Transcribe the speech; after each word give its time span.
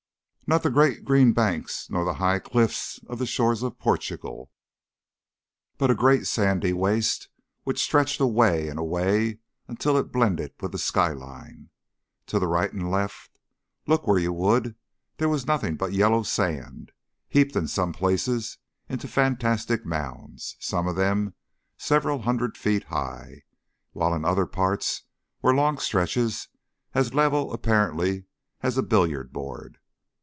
Not 0.47 0.63
the 0.63 0.99
green 1.05 1.31
banks 1.31 1.89
nor 1.89 2.03
the 2.03 2.15
high 2.15 2.37
cliffs 2.39 2.99
of 3.07 3.19
the 3.19 3.25
shores 3.25 3.63
of 3.63 3.79
Portugal, 3.79 4.51
but 5.77 5.89
a 5.89 5.95
great 5.95 6.27
sandy 6.27 6.73
waste 6.73 7.29
which 7.63 7.81
stretched 7.81 8.19
away 8.19 8.67
and 8.67 8.77
away 8.77 9.39
until 9.69 9.95
it 9.97 10.11
blended 10.11 10.53
with 10.59 10.73
the 10.73 10.77
skyline. 10.77 11.69
To 12.25 12.37
right 12.41 12.73
and 12.73 12.91
left, 12.91 13.39
look 13.87 14.05
where 14.05 14.19
you 14.19 14.33
would, 14.33 14.75
there 15.19 15.29
was 15.29 15.47
nothing 15.47 15.77
but 15.77 15.93
yellow 15.93 16.21
sand, 16.21 16.91
heaped 17.29 17.55
in 17.55 17.69
some 17.69 17.93
places 17.93 18.57
into 18.89 19.07
fantastic 19.07 19.85
mounds, 19.85 20.57
some 20.59 20.85
of 20.85 20.97
them 20.97 21.33
several 21.77 22.23
hundred 22.23 22.57
feet 22.57 22.83
high, 22.83 23.43
while 23.93 24.13
in 24.13 24.25
other 24.25 24.45
parts 24.45 25.03
were 25.41 25.55
long 25.55 25.77
stretches 25.77 26.49
as 26.93 27.13
level 27.13 27.53
apparently 27.53 28.25
as 28.61 28.77
a 28.77 28.83
billiard 28.83 29.31
board. 29.31 29.77